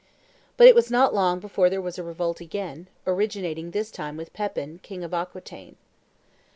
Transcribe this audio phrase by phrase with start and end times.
[0.57, 4.79] But it was not long before there was revolt again, originating this time with Pepin,
[4.81, 5.75] king of Aquitaine.